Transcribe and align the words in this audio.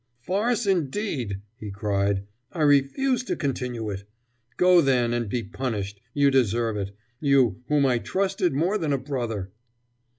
"Farce, 0.19 0.65
indeed!" 0.65 1.41
he 1.57 1.69
cried. 1.69 2.25
"I 2.51 2.63
refuse 2.63 3.21
to 3.25 3.35
continue 3.35 3.91
it. 3.91 4.03
Go, 4.57 4.81
then, 4.81 5.13
and 5.13 5.29
be 5.29 5.43
punished 5.43 6.01
you 6.15 6.31
deserve 6.31 6.75
it 6.75 6.95
you, 7.19 7.61
whom 7.67 7.85
I 7.85 7.99
trusted 7.99 8.51
more 8.51 8.79
than 8.79 8.93
a 8.93 8.97
brother." 8.97 9.51